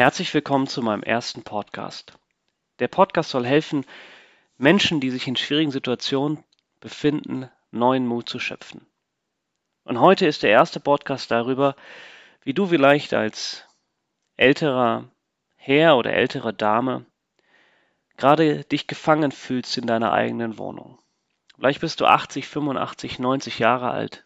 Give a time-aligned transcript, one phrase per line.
[0.00, 2.14] Herzlich willkommen zu meinem ersten Podcast.
[2.78, 3.84] Der Podcast soll helfen,
[4.56, 6.42] Menschen, die sich in schwierigen Situationen
[6.80, 8.86] befinden, neuen Mut zu schöpfen.
[9.84, 11.76] Und heute ist der erste Podcast darüber,
[12.44, 13.66] wie du vielleicht als
[14.38, 15.04] älterer
[15.56, 17.04] Herr oder ältere Dame
[18.16, 20.98] gerade dich gefangen fühlst in deiner eigenen Wohnung.
[21.56, 24.24] Vielleicht bist du 80, 85, 90 Jahre alt,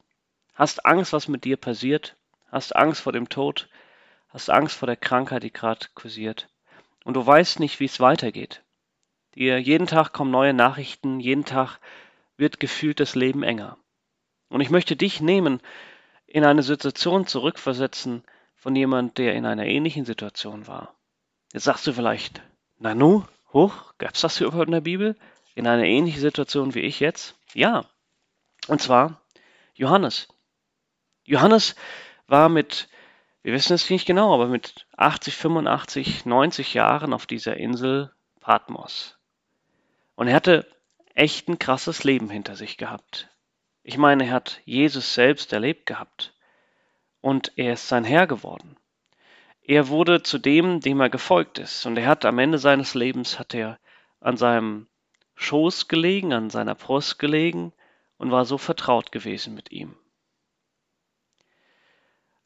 [0.55, 2.17] hast Angst, was mit dir passiert,
[2.53, 3.69] hast Angst vor dem Tod,
[4.35, 6.49] hast Angst vor der Krankheit, die gerade kursiert.
[7.05, 8.63] Und du weißt nicht, wie es weitergeht.
[9.37, 11.79] Dir jeden Tag kommen neue Nachrichten, jeden Tag
[12.37, 13.79] wird gefühlt das Leben enger.
[14.49, 15.61] Und ich möchte dich nehmen,
[16.27, 18.25] in eine Situation zurückversetzen
[18.57, 20.95] von jemand, der in einer ähnlichen Situation war.
[21.53, 22.43] Jetzt sagst du vielleicht,
[22.79, 25.17] Nanu, hoch, gab's das hier überhaupt in der Bibel?
[25.55, 27.37] In einer ähnlichen Situation wie ich jetzt?
[27.53, 27.85] Ja.
[28.67, 29.21] Und zwar
[29.75, 30.27] Johannes.
[31.25, 31.77] Johannes
[32.27, 32.89] war mit
[33.45, 39.19] wir wissen es nicht genau, aber mit 80, 85, 90 Jahren auf dieser Insel Patmos.
[40.17, 40.67] Und er hatte
[41.15, 43.29] echt ein krasses Leben hinter sich gehabt.
[43.83, 46.33] Ich meine, er hat Jesus selbst erlebt gehabt.
[47.21, 48.77] Und er ist sein Herr geworden.
[49.63, 51.85] Er wurde zu dem, dem er gefolgt ist.
[51.85, 53.79] Und er hat am Ende seines Lebens, hat er
[54.21, 54.87] an seinem
[55.35, 57.75] Schoß gelegen, an seiner Brust gelegen
[58.17, 59.97] und war so vertraut gewesen mit ihm.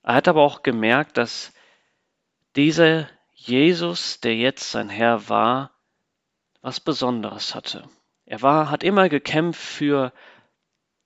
[0.09, 1.53] Er hat aber auch gemerkt, dass
[2.57, 5.71] dieser Jesus, der jetzt sein Herr war,
[6.63, 7.87] was Besonderes hatte.
[8.25, 10.15] Er war, hat immer gekämpft für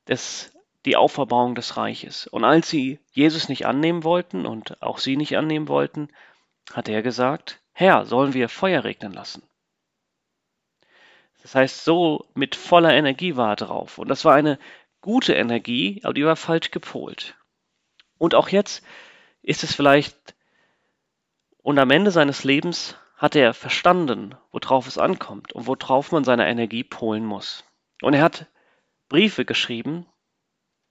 [0.04, 0.52] das,
[0.84, 2.28] die Auferbauung des Reiches.
[2.28, 6.08] Und als sie Jesus nicht annehmen wollten und auch sie nicht annehmen wollten,
[6.72, 9.42] hat er gesagt, Herr, sollen wir Feuer regnen lassen?
[11.42, 13.98] Das heißt, so mit voller Energie war er drauf.
[13.98, 14.60] Und das war eine
[15.00, 17.34] gute Energie, aber die war falsch gepolt.
[18.22, 18.84] Und auch jetzt
[19.42, 20.36] ist es vielleicht,
[21.60, 26.46] und am Ende seines Lebens hat er verstanden, worauf es ankommt und worauf man seine
[26.46, 27.64] Energie polen muss.
[28.00, 28.46] Und er hat
[29.08, 30.06] Briefe geschrieben,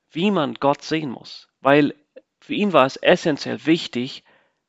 [0.10, 1.96] wie man Gott sehen muss, weil
[2.42, 4.26] für ihn war es essentiell wichtig,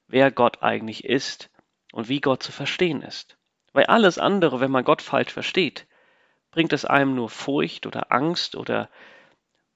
[0.07, 1.51] wer Gott eigentlich ist
[1.91, 3.39] und wie Gott zu verstehen ist.
[3.73, 5.89] Weil alles andere, wenn man Gott falsch versteht,
[6.53, 8.89] bringt es einem nur Furcht oder Angst oder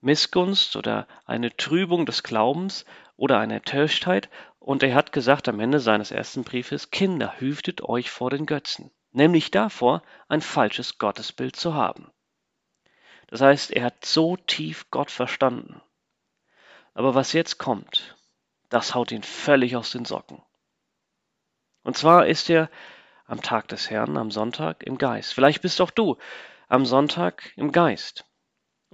[0.07, 2.87] Missgunst oder eine Trübung des Glaubens
[3.17, 4.31] oder eine Täuschtheit.
[4.61, 8.93] Und er hat gesagt am Ende seines ersten Briefes, Kinder, hütet euch vor den Götzen,
[9.11, 12.11] nämlich davor, ein falsches Gottesbild zu haben.
[13.27, 15.83] Das heißt, er hat so tief Gott verstanden.
[16.95, 18.17] Aber was jetzt kommt,
[18.69, 20.41] das haut ihn völlig aus den Socken.
[21.83, 22.71] Und zwar ist er
[23.27, 25.35] am Tag des Herrn, am Sonntag, im Geist.
[25.35, 26.17] Vielleicht bist auch du
[26.69, 28.25] am Sonntag im Geist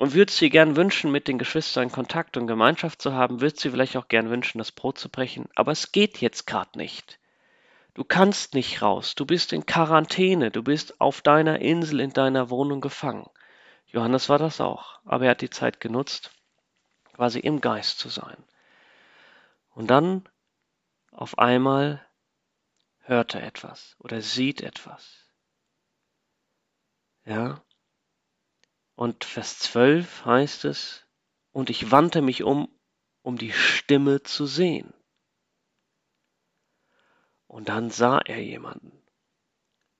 [0.03, 3.71] und würdest dir gern wünschen, mit den Geschwistern Kontakt und Gemeinschaft zu haben, würdest dir
[3.71, 7.21] vielleicht auch gern wünschen, das Brot zu brechen, aber es geht jetzt gerade nicht.
[7.95, 12.51] Du kannst nicht raus, du bist in Quarantäne, du bist auf deiner Insel in deiner
[12.51, 13.31] Wohnung gefangen.
[13.87, 16.33] Johannes war das auch, aber er hat die Zeit genutzt,
[17.13, 18.43] quasi im Geist zu sein.
[19.71, 20.29] Und dann
[21.13, 22.05] auf einmal
[23.03, 25.29] hört er etwas oder sieht etwas.
[27.25, 27.63] Ja,
[29.03, 31.05] und Vers 12 heißt es,
[31.51, 32.69] und ich wandte mich um,
[33.23, 34.95] um die Stimme zu sehen.
[37.49, 38.93] Und dann sah er jemanden.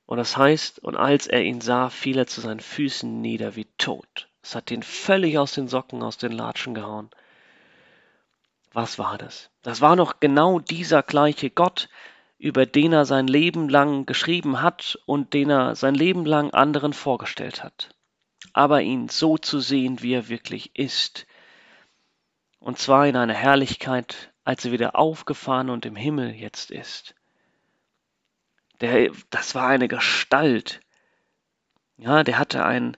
[0.07, 3.65] Und das heißt, und als er ihn sah, fiel er zu seinen Füßen nieder wie
[3.77, 4.29] tot.
[4.41, 7.11] Es hat ihn völlig aus den Socken, aus den Latschen gehauen.
[8.73, 9.51] Was war das?
[9.63, 11.89] Das war noch genau dieser gleiche Gott,
[12.39, 16.93] über den er sein Leben lang geschrieben hat und den er sein Leben lang anderen
[16.93, 17.97] vorgestellt hat
[18.53, 21.27] aber ihn so zu sehen, wie er wirklich ist.
[22.59, 27.15] Und zwar in einer Herrlichkeit, als er wieder aufgefahren und im Himmel jetzt ist.
[28.81, 30.81] Der, das war eine Gestalt.
[31.97, 32.97] Ja, der hatte ein,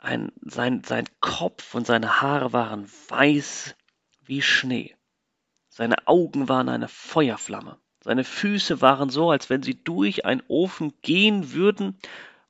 [0.00, 3.74] ein, sein, sein Kopf und seine Haare waren weiß
[4.22, 4.94] wie Schnee.
[5.68, 7.78] Seine Augen waren eine Feuerflamme.
[8.00, 11.98] Seine Füße waren so, als wenn sie durch einen Ofen gehen würden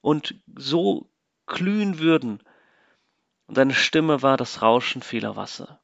[0.00, 1.09] und so
[1.46, 2.43] glühen würden,
[3.46, 5.81] und seine Stimme war das Rauschen vieler Wasser.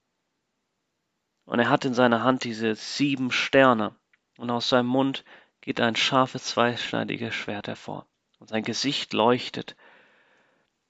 [1.45, 3.95] Und er hat in seiner Hand diese sieben Sterne,
[4.39, 5.25] und aus seinem Mund
[5.61, 8.07] geht ein scharfes, zweischneidiges Schwert hervor,
[8.39, 9.77] und sein Gesicht leuchtet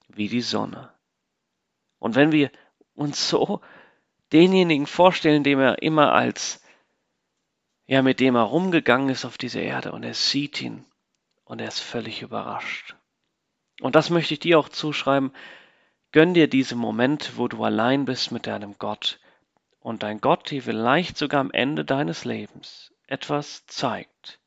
[0.07, 0.93] wie die Sonne.
[1.99, 2.51] Und wenn wir
[2.95, 3.61] uns so
[4.31, 6.63] denjenigen vorstellen, dem er immer als,
[7.85, 10.85] ja, mit dem er rumgegangen ist auf dieser Erde, und er sieht ihn,
[11.43, 12.95] und er ist völlig überrascht.
[13.81, 15.33] Und das möchte ich dir auch zuschreiben.
[16.11, 19.19] Gönn dir diese Momente, wo du allein bist mit deinem Gott
[19.79, 24.39] und dein Gott dir vielleicht sogar am Ende deines Lebens etwas zeigt,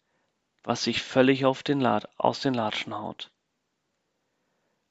[0.62, 3.32] was sich völlig auf den Lad aus den Latschen haut.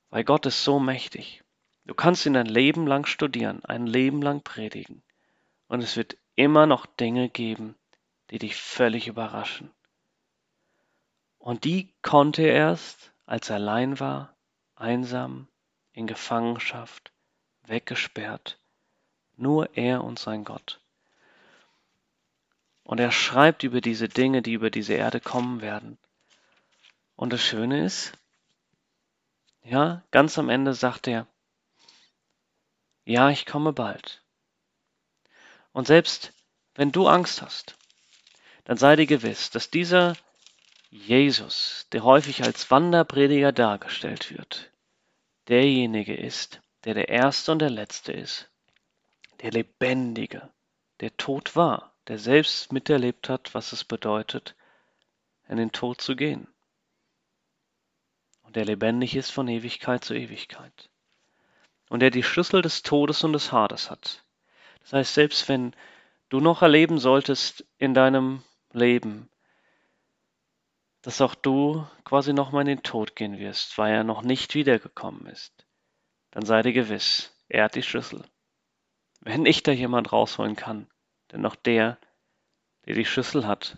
[0.09, 1.41] Weil Gott ist so mächtig.
[1.85, 5.03] Du kannst ihn ein Leben lang studieren, ein Leben lang predigen.
[5.67, 7.75] Und es wird immer noch Dinge geben,
[8.29, 9.71] die dich völlig überraschen.
[11.39, 14.35] Und die konnte er erst, als er allein war,
[14.75, 15.47] einsam,
[15.93, 17.11] in Gefangenschaft,
[17.63, 18.59] weggesperrt.
[19.35, 20.79] Nur er und sein Gott.
[22.83, 25.97] Und er schreibt über diese Dinge, die über diese Erde kommen werden.
[27.15, 28.13] Und das Schöne ist,
[29.63, 31.25] ja, ganz am Ende sagt er,
[33.05, 34.21] ja, ich komme bald.
[35.71, 36.33] Und selbst
[36.75, 37.77] wenn du Angst hast,
[38.65, 40.15] dann sei dir gewiss, dass dieser
[40.95, 44.71] Jesus, der häufig als Wanderprediger dargestellt wird,
[45.47, 48.51] derjenige ist, der der Erste und der Letzte ist,
[49.41, 50.51] der Lebendige,
[50.99, 54.55] der tot war, der selbst miterlebt hat, was es bedeutet,
[55.49, 56.47] in den Tod zu gehen.
[58.43, 60.91] Und der lebendig ist von Ewigkeit zu Ewigkeit.
[61.89, 64.23] Und der die Schlüssel des Todes und des Hades hat.
[64.81, 65.75] Das heißt, selbst wenn
[66.29, 68.43] du noch erleben solltest in deinem
[68.73, 69.27] Leben,
[71.03, 75.27] dass auch du quasi nochmal in den Tod gehen wirst, weil er noch nicht wiedergekommen
[75.27, 75.67] ist,
[76.31, 78.23] dann sei dir gewiss, er hat die Schlüssel.
[79.19, 80.89] Wenn ich da jemand rausholen kann,
[81.31, 81.99] denn noch der,
[82.85, 83.77] der die Schlüssel hat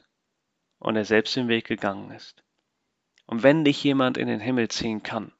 [0.77, 2.43] und er selbst den Weg gegangen ist.
[3.25, 5.33] Und wenn dich jemand in den Himmel ziehen kann,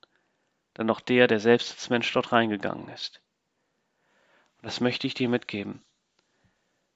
[0.73, 3.21] dann noch der, der selbst als Mensch dort reingegangen ist.
[4.57, 5.83] Und das möchte ich dir mitgeben.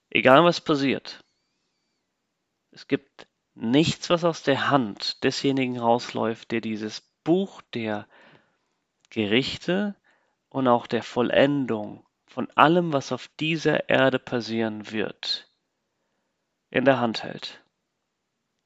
[0.10, 1.24] Egal was passiert,
[2.72, 3.29] es gibt
[3.62, 8.08] nichts, was aus der Hand desjenigen rausläuft, der dieses Buch der
[9.10, 9.96] Gerichte
[10.50, 15.50] und auch der Vollendung von allem, was auf dieser Erde passieren wird,
[16.70, 17.64] in der Hand hält.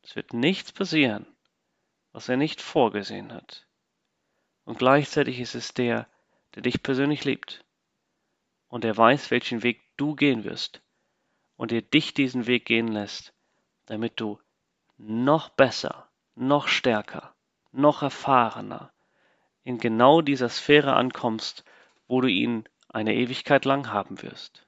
[0.03, 1.25] Es wird nichts passieren,
[2.11, 3.65] was er nicht vorgesehen hat.
[4.65, 6.07] Und gleichzeitig ist es der,
[6.55, 7.65] der dich persönlich liebt
[8.67, 10.81] und der weiß, welchen Weg du gehen wirst
[11.55, 13.33] und der dich diesen Weg gehen lässt,
[13.85, 14.39] damit du
[14.97, 17.33] noch besser, noch stärker,
[17.71, 18.91] noch erfahrener
[19.63, 21.63] in genau dieser Sphäre ankommst,
[22.07, 24.62] wo du ihn eine Ewigkeit lang haben wirst.